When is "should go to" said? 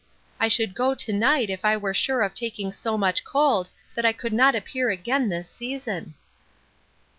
0.47-1.13